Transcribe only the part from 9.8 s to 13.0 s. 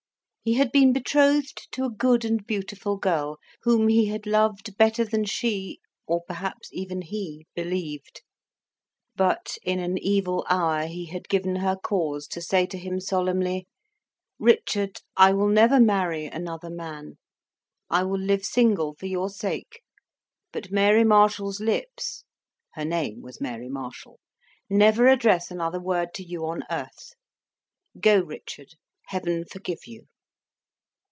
evil hour he had given her cause to say to him